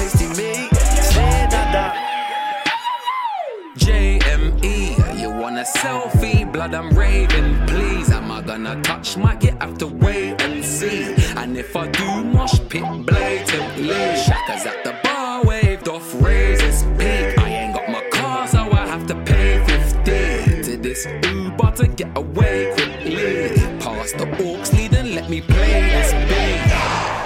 a 5.59 5.63
selfie? 5.63 6.49
blood, 6.49 6.73
I'm 6.73 6.89
raving. 6.91 7.65
Please, 7.67 8.09
am 8.11 8.31
I 8.31 8.41
gonna 8.41 8.81
touch? 8.81 9.17
Might 9.17 9.41
get 9.41 9.61
have 9.61 9.77
to 9.79 9.87
wait 9.87 10.41
and 10.41 10.63
see. 10.63 11.03
And 11.35 11.57
if 11.57 11.75
I 11.75 11.87
do, 11.87 12.23
mosh 12.23 12.59
pit 12.69 12.83
blatantly. 13.05 13.89
Shaka's 14.25 14.65
at 14.65 14.83
the 14.85 14.95
bar, 15.03 15.43
waved 15.43 15.89
off, 15.89 16.07
raised 16.21 16.61
his 16.61 16.83
peak. 16.97 17.37
I 17.39 17.49
ain't 17.49 17.73
got 17.73 17.89
my 17.89 18.03
car, 18.09 18.47
so 18.47 18.59
I 18.71 18.87
have 18.87 19.05
to 19.07 19.15
pay 19.25 19.63
50 19.65 20.63
to 20.63 20.77
this 20.77 21.05
Uber 21.05 21.71
to 21.79 21.87
get 21.87 22.17
away 22.17 22.71
quickly. 22.75 23.49
Past 23.79 24.17
the 24.17 24.27
orcs, 24.47 24.71
lead 24.73 24.93
and 24.93 25.13
let 25.15 25.29
me 25.29 25.41
play 25.41 25.81
this 25.93 26.11
beat. 26.29 26.71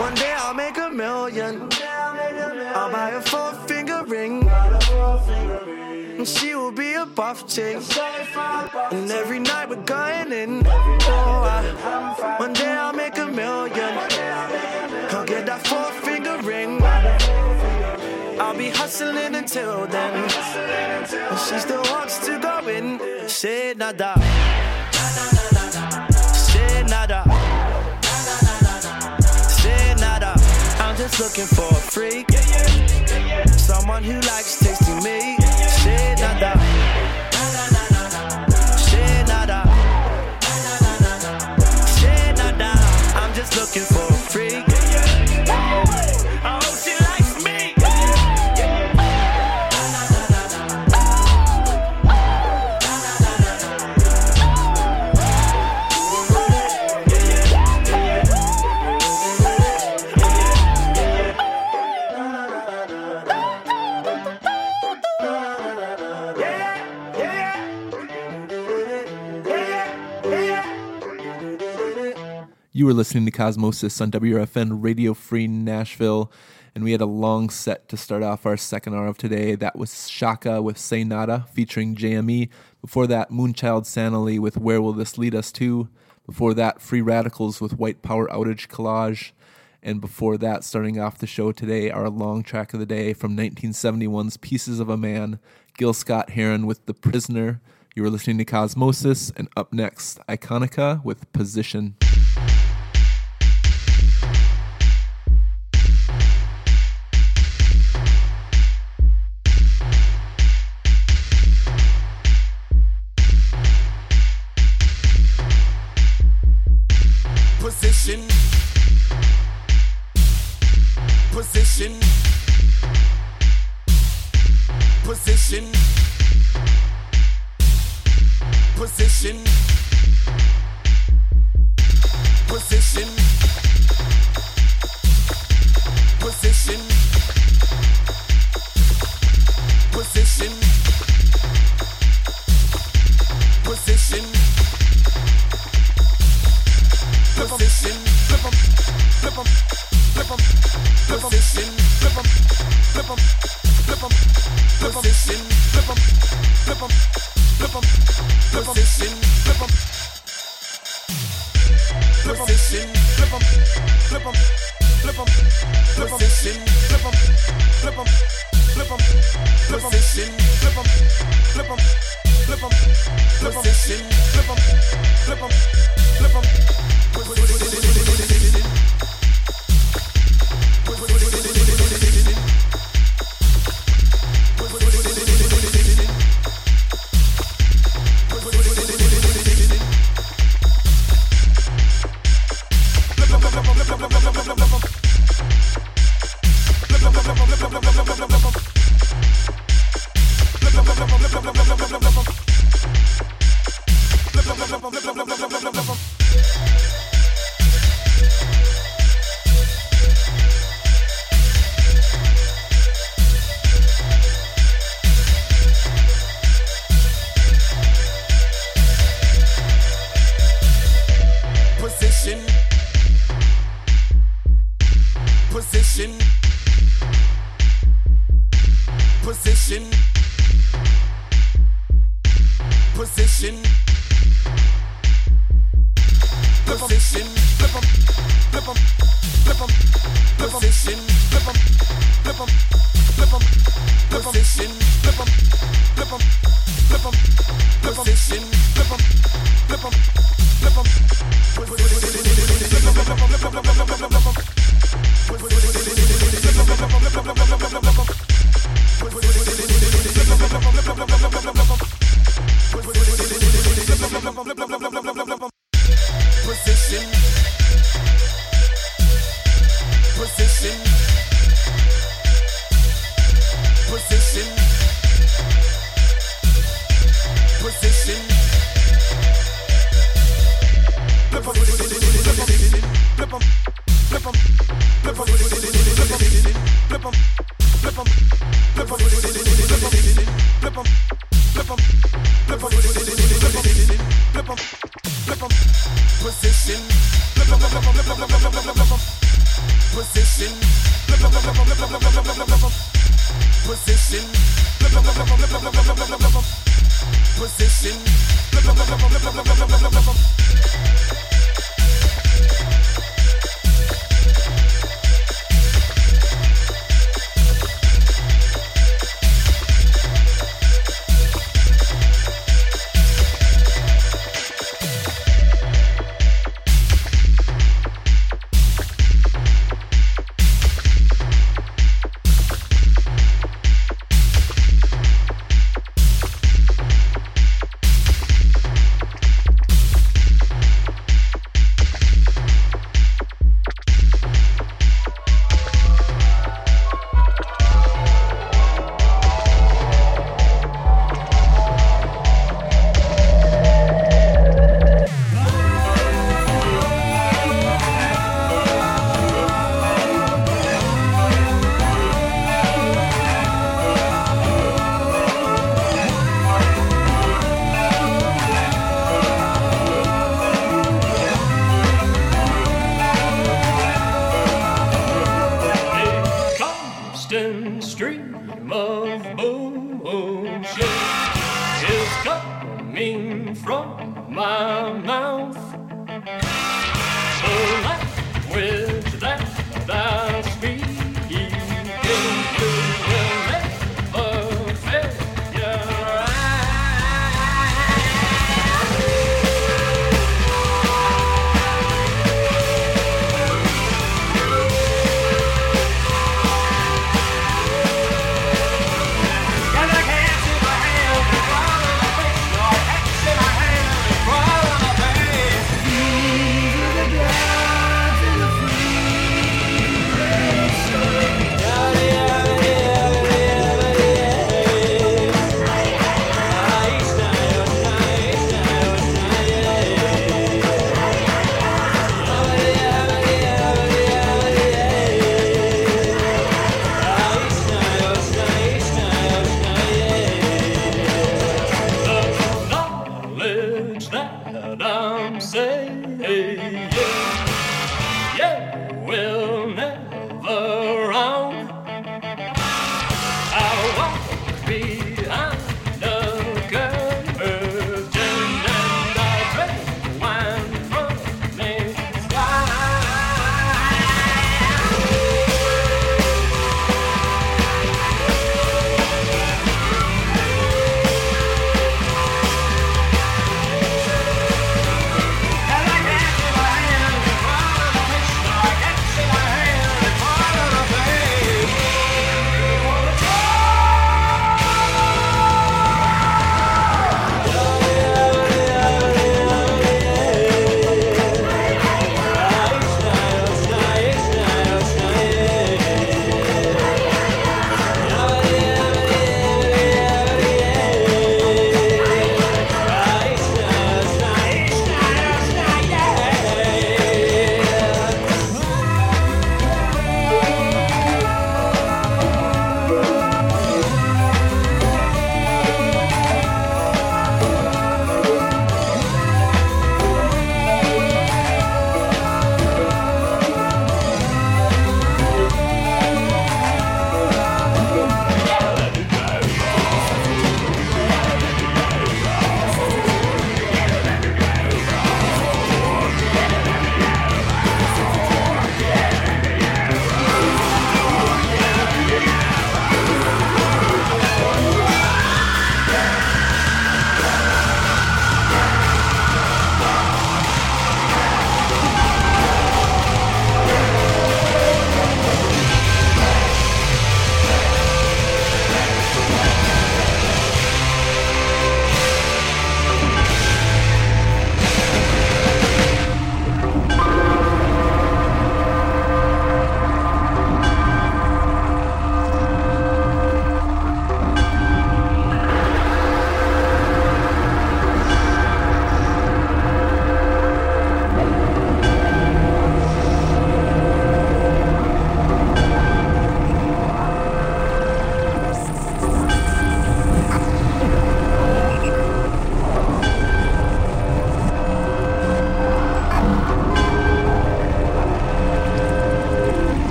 One 0.00 0.14
day 0.14 0.32
I'll 0.38 0.54
make 0.54 0.78
a 0.78 0.90
million. 0.90 1.68
I'll 2.74 2.90
buy 2.90 3.10
a 3.10 3.20
four 3.20 3.52
finger 3.68 4.02
ring. 4.06 4.41
And 6.22 6.28
she 6.28 6.54
will 6.54 6.70
be 6.70 6.94
a 6.94 7.04
buff 7.04 7.48
chick. 7.48 7.78
And 8.92 9.10
every 9.10 9.40
night 9.40 9.68
we're 9.68 9.82
going 9.82 10.30
in. 10.30 10.62
Oh, 10.64 11.42
I, 11.50 12.36
one 12.38 12.52
day 12.52 12.70
I'll 12.70 12.92
make 12.92 13.18
a 13.18 13.26
million. 13.26 13.98
I'll 15.10 15.26
get 15.26 15.46
that 15.46 15.66
four 15.66 15.90
finger 16.06 16.38
ring. 16.42 16.80
I'll 18.40 18.56
be 18.56 18.68
hustling 18.68 19.34
until 19.34 19.84
then. 19.88 20.14
And 20.14 21.38
she 21.40 21.58
still 21.58 21.82
wants 21.90 22.24
to 22.26 22.38
go 22.38 22.68
in. 22.68 23.00
Say 23.28 23.74
nada. 23.76 24.14
Say 26.22 26.84
nada. 26.84 27.24
Say 29.48 29.94
nada. 29.98 30.36
I'm 30.78 30.96
just 30.96 31.18
looking 31.18 31.46
for 31.46 31.68
a 31.68 31.82
freak. 31.90 32.30
Someone 33.58 34.04
who 34.04 34.20
likes 34.20 34.61
You 72.74 72.86
were 72.86 72.94
listening 72.94 73.26
to 73.26 73.30
Cosmosis 73.30 74.00
on 74.00 74.10
WRFN 74.10 74.82
Radio 74.82 75.12
Free 75.12 75.46
Nashville, 75.46 76.32
and 76.74 76.82
we 76.82 76.92
had 76.92 77.02
a 77.02 77.06
long 77.06 77.50
set 77.50 77.86
to 77.90 77.98
start 77.98 78.22
off 78.22 78.46
our 78.46 78.56
second 78.56 78.94
hour 78.94 79.08
of 79.08 79.18
today. 79.18 79.54
That 79.54 79.76
was 79.76 80.08
Shaka 80.08 80.62
with 80.62 80.78
Say 80.78 81.04
Nada 81.04 81.44
featuring 81.52 81.94
JME. 81.94 82.48
Before 82.80 83.06
that, 83.08 83.28
Moonchild 83.28 83.82
Sanelly 83.82 84.38
with 84.38 84.56
Where 84.56 84.80
Will 84.80 84.94
This 84.94 85.18
Lead 85.18 85.34
Us 85.34 85.52
To? 85.52 85.90
Before 86.24 86.54
that, 86.54 86.80
Free 86.80 87.02
Radicals 87.02 87.60
with 87.60 87.78
White 87.78 88.00
Power 88.00 88.26
Outage 88.28 88.68
Collage. 88.68 89.32
And 89.82 90.00
before 90.00 90.38
that, 90.38 90.64
starting 90.64 90.98
off 90.98 91.18
the 91.18 91.26
show 91.26 91.52
today, 91.52 91.90
our 91.90 92.08
long 92.08 92.42
track 92.42 92.72
of 92.72 92.80
the 92.80 92.86
day 92.86 93.12
from 93.12 93.36
1971's 93.36 94.38
Pieces 94.38 94.80
of 94.80 94.88
a 94.88 94.96
Man, 94.96 95.40
Gil 95.76 95.92
Scott 95.92 96.30
Heron 96.30 96.64
with 96.64 96.86
The 96.86 96.94
Prisoner. 96.94 97.60
You 97.94 98.02
were 98.02 98.08
listening 98.08 98.38
to 98.38 98.46
Cosmosis, 98.46 99.30
and 99.36 99.50
up 99.58 99.74
next, 99.74 100.20
Iconica 100.26 101.04
with. 101.04 101.30
Position. 101.34 101.96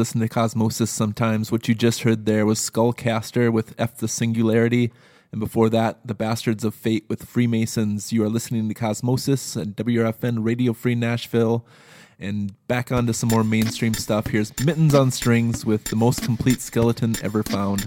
listen 0.00 0.22
to 0.22 0.28
Cosmosis 0.30 0.88
sometimes. 0.88 1.52
What 1.52 1.68
you 1.68 1.74
just 1.74 2.04
heard 2.04 2.24
there 2.24 2.46
was 2.46 2.58
Skullcaster 2.58 3.52
with 3.52 3.74
F 3.76 3.98
the 3.98 4.08
Singularity. 4.08 4.90
And 5.30 5.38
before 5.38 5.68
that, 5.68 6.06
The 6.06 6.14
Bastards 6.14 6.64
of 6.64 6.74
Fate 6.74 7.04
with 7.10 7.28
Freemasons. 7.28 8.10
You 8.10 8.24
are 8.24 8.30
listening 8.30 8.66
to 8.70 8.74
Cosmosis 8.74 9.60
and 9.60 9.76
WRFN 9.76 10.38
Radio 10.42 10.72
Free 10.72 10.94
Nashville. 10.94 11.66
And 12.18 12.54
back 12.66 12.90
onto 12.90 13.12
some 13.12 13.28
more 13.28 13.44
mainstream 13.44 13.92
stuff. 13.92 14.28
Here's 14.28 14.58
Mittens 14.64 14.94
on 14.94 15.10
Strings 15.10 15.66
with 15.66 15.84
the 15.84 15.96
most 15.96 16.22
complete 16.22 16.62
skeleton 16.62 17.16
ever 17.22 17.42
found. 17.42 17.86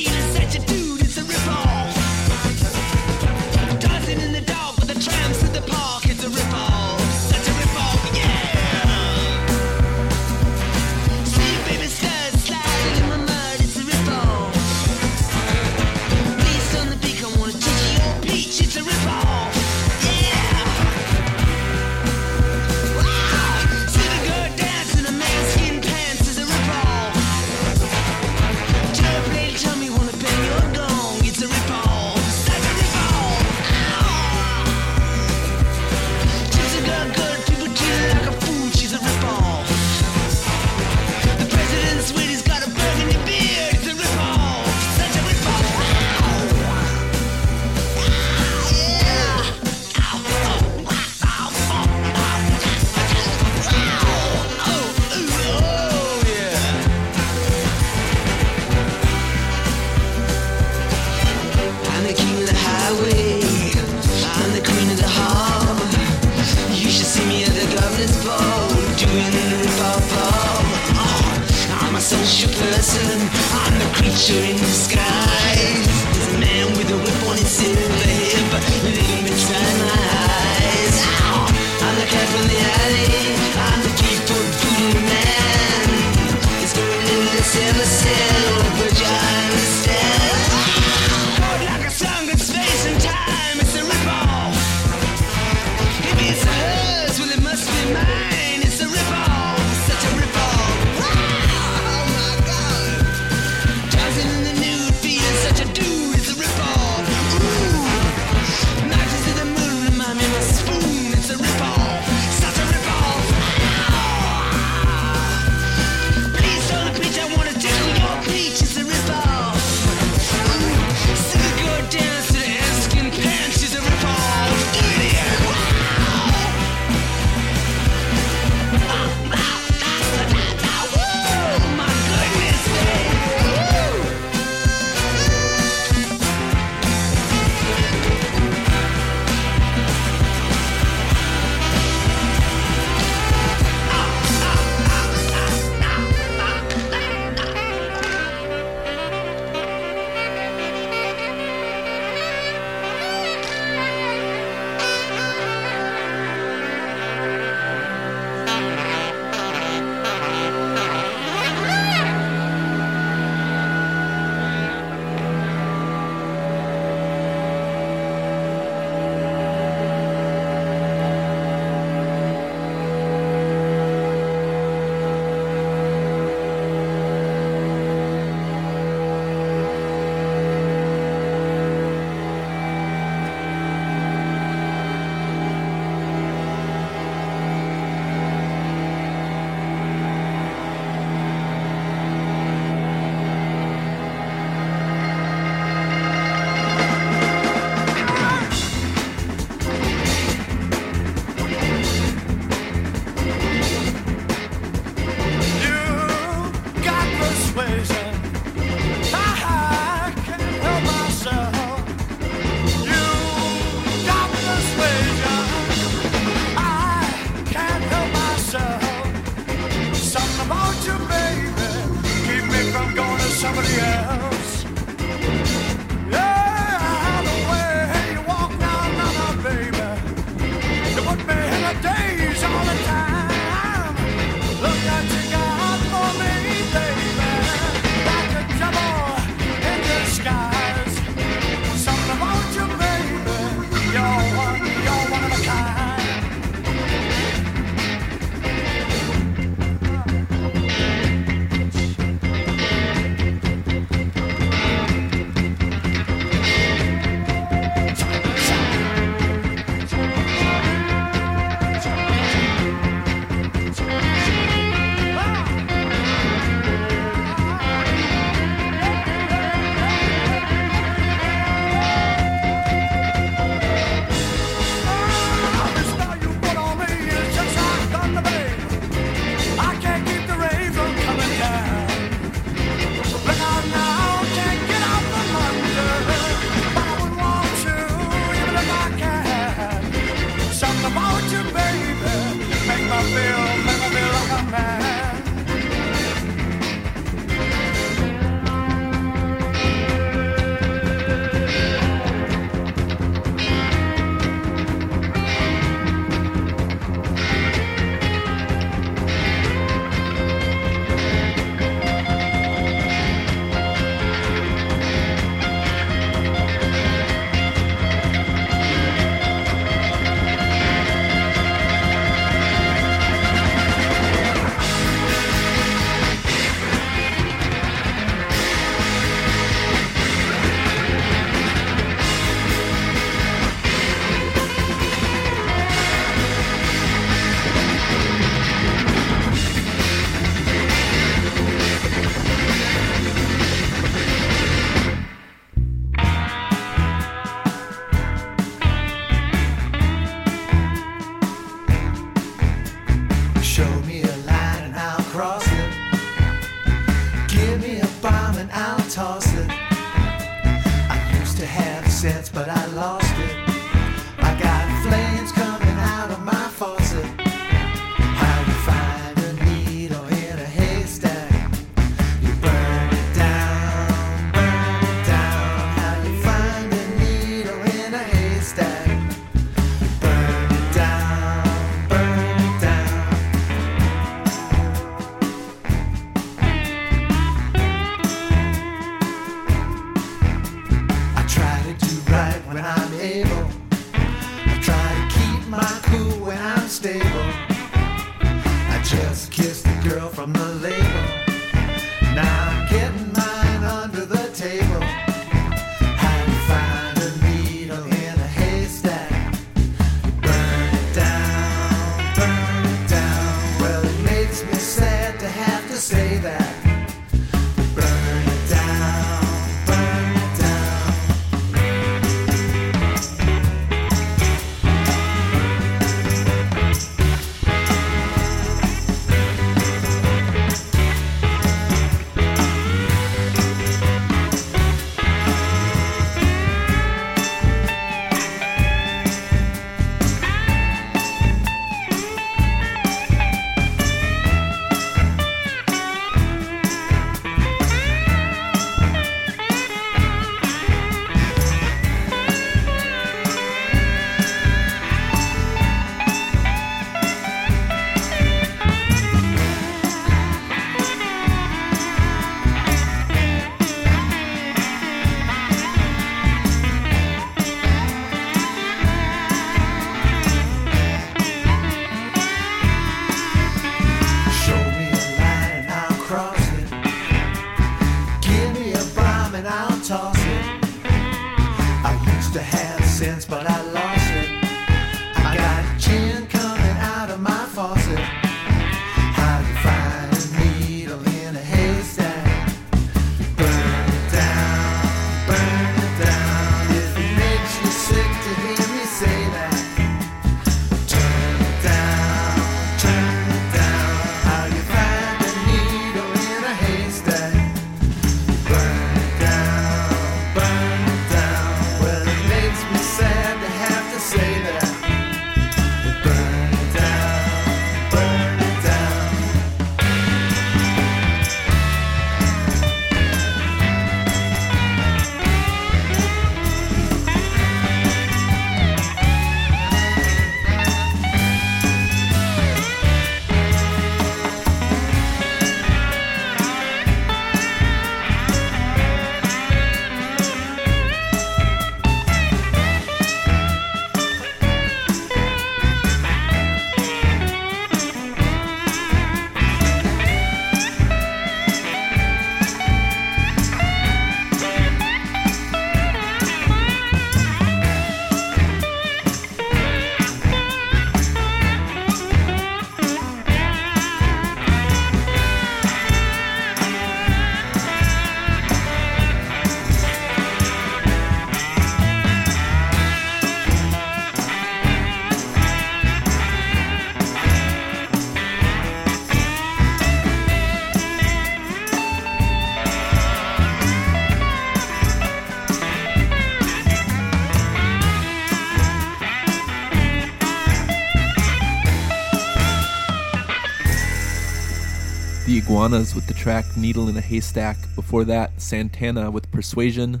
With 595.68 596.06
the 596.06 596.14
track 596.14 596.46
Needle 596.56 596.88
in 596.88 596.96
a 596.96 597.00
Haystack. 597.02 597.58
Before 597.74 598.02
that, 598.04 598.40
Santana 598.40 599.10
with 599.10 599.30
Persuasion, 599.30 600.00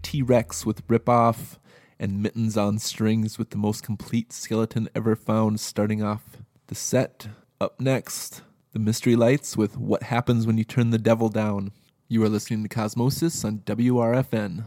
T 0.00 0.22
Rex 0.22 0.64
with 0.64 0.88
Ripoff, 0.88 1.58
and 2.00 2.22
Mittens 2.22 2.56
on 2.56 2.78
Strings 2.78 3.36
with 3.36 3.50
the 3.50 3.58
most 3.58 3.82
complete 3.82 4.32
skeleton 4.32 4.88
ever 4.94 5.14
found, 5.14 5.60
starting 5.60 6.02
off 6.02 6.38
the 6.68 6.74
set. 6.74 7.28
Up 7.60 7.78
next, 7.78 8.40
The 8.72 8.78
Mystery 8.78 9.14
Lights 9.14 9.54
with 9.54 9.76
What 9.76 10.04
Happens 10.04 10.46
When 10.46 10.56
You 10.56 10.64
Turn 10.64 10.88
the 10.88 10.98
Devil 10.98 11.28
Down. 11.28 11.72
You 12.08 12.24
are 12.24 12.30
listening 12.30 12.62
to 12.62 12.70
Cosmosis 12.70 13.44
on 13.44 13.58
WRFN. 13.58 14.64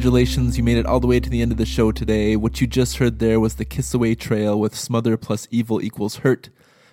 Congratulations, 0.00 0.56
you 0.56 0.64
made 0.64 0.78
it 0.78 0.86
all 0.86 0.98
the 0.98 1.06
way 1.06 1.20
to 1.20 1.28
the 1.28 1.42
end 1.42 1.52
of 1.52 1.58
the 1.58 1.66
show 1.66 1.92
today. 1.92 2.34
What 2.34 2.58
you 2.58 2.66
just 2.66 2.96
heard 2.96 3.18
there 3.18 3.38
was 3.38 3.56
the 3.56 3.66
Kissaway 3.66 4.18
Trail 4.18 4.58
with 4.58 4.74
Smother 4.74 5.18
plus 5.18 5.46
Evil 5.50 5.82
equals 5.82 6.16
Hurt. 6.16 6.48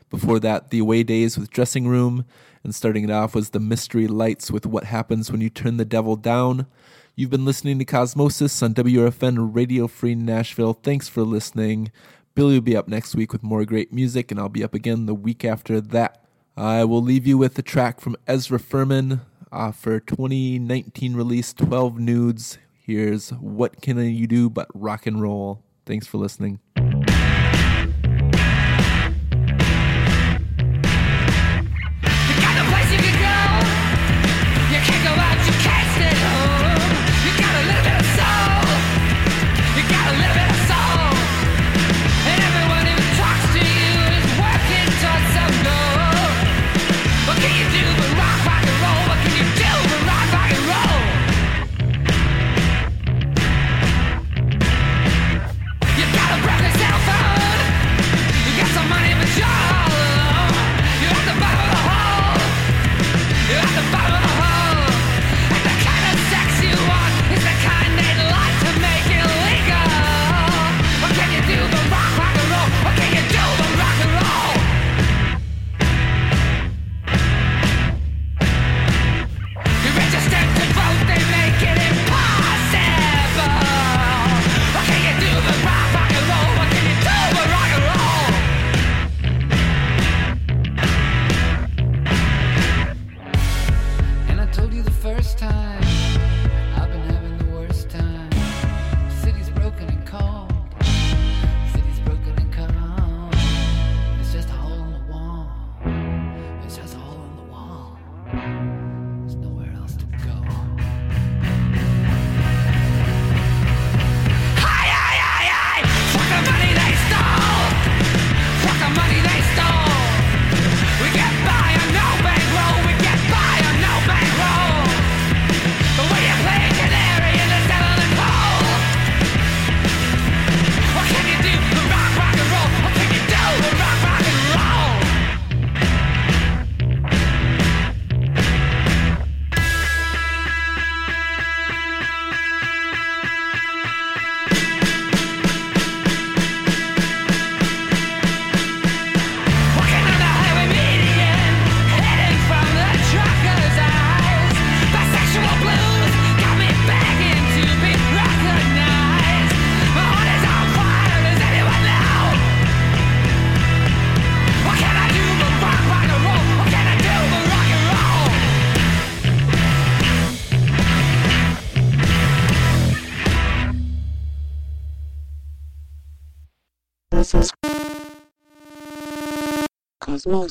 Before 0.09 0.41
that, 0.41 0.71
The 0.71 0.79
Away 0.79 1.03
Days 1.03 1.37
with 1.37 1.49
Dressing 1.49 1.87
Room. 1.87 2.25
And 2.65 2.75
starting 2.75 3.05
it 3.05 3.09
off 3.09 3.33
was 3.33 3.51
The 3.51 3.61
Mystery 3.61 4.07
Lights 4.07 4.51
with 4.51 4.65
What 4.65 4.83
Happens 4.83 5.31
When 5.31 5.39
You 5.39 5.49
Turn 5.49 5.77
the 5.77 5.85
Devil 5.85 6.17
Down. 6.17 6.67
You've 7.15 7.29
been 7.29 7.45
listening 7.45 7.79
to 7.79 7.85
Cosmosis 7.85 8.61
on 8.61 8.73
WRFN 8.73 9.55
Radio 9.55 9.87
Free 9.87 10.13
Nashville. 10.13 10.73
Thanks 10.73 11.07
for 11.07 11.21
listening. 11.21 11.93
Billy 12.35 12.55
will 12.55 12.61
be 12.61 12.75
up 12.75 12.89
next 12.89 13.15
week 13.15 13.31
with 13.31 13.41
more 13.41 13.63
great 13.63 13.93
music, 13.93 14.31
and 14.31 14.37
I'll 14.37 14.49
be 14.49 14.65
up 14.65 14.73
again 14.73 15.05
the 15.05 15.15
week 15.15 15.45
after 15.45 15.79
that. 15.79 16.25
I 16.57 16.83
will 16.83 17.01
leave 17.01 17.25
you 17.25 17.37
with 17.37 17.57
a 17.57 17.61
track 17.61 18.01
from 18.01 18.17
Ezra 18.27 18.59
Furman 18.59 19.21
uh, 19.49 19.71
for 19.71 20.01
2019 20.01 21.15
release 21.15 21.53
12 21.53 21.99
Nudes. 21.99 22.57
Here's 22.87 23.31
What 23.31 23.81
Can 23.81 23.97
You 23.97 24.27
Do 24.27 24.49
But 24.49 24.69
Rock 24.73 25.07
and 25.07 25.21
Roll. 25.21 25.61
Thanks 25.85 26.07
for 26.07 26.19
listening. 26.19 26.61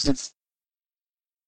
houses. 0.05 0.36